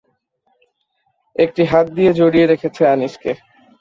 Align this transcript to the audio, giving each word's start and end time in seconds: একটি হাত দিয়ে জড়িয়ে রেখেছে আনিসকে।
একটি 1.35 1.61
হাত 1.65 1.85
দিয়ে 1.89 2.11
জড়িয়ে 2.13 2.45
রেখেছে 2.45 2.81
আনিসকে। 2.87 3.31